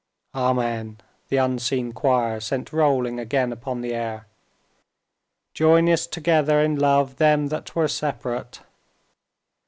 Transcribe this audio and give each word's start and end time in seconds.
"Amen!" 0.33 0.97
the 1.29 1.37
unseen 1.37 1.91
choir 1.93 2.39
sent 2.39 2.73
rolling 2.73 3.19
again 3.19 3.51
upon 3.53 3.81
the 3.81 3.93
air. 3.93 4.25
"'Joinest 5.53 6.09
together 6.11 6.59
in 6.59 6.75
love 6.75 7.17
them 7.17 7.49
that 7.49 7.75
were 7.75 7.87
separate. 7.87 8.61